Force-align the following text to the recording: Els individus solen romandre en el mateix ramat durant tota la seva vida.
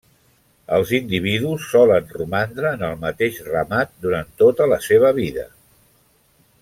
Els 0.77 0.93
individus 0.99 1.67
solen 1.73 2.07
romandre 2.19 2.71
en 2.77 2.81
el 2.87 2.97
mateix 3.03 3.37
ramat 3.51 3.93
durant 4.07 4.33
tota 4.43 4.69
la 4.73 4.81
seva 4.87 5.13
vida. 5.21 5.45